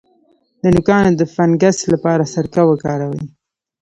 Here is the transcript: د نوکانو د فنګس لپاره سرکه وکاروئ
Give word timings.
د 0.61 0.63
نوکانو 0.75 1.11
د 1.19 1.21
فنګس 1.35 1.77
لپاره 1.93 2.23
سرکه 2.33 2.61
وکاروئ 2.69 3.23